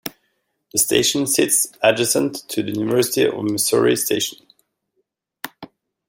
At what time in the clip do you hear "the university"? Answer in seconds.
2.63-3.27